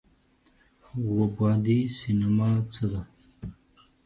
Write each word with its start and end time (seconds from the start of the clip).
اووه 0.93 1.27
بعدی 1.37 1.79
سینما 1.97 2.49
څه 2.73 2.85
ده؟ 2.91 3.01